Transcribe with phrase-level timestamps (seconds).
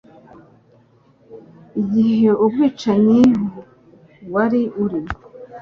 [1.81, 3.21] Igihe ubwicanyi
[4.33, 4.99] wari uri?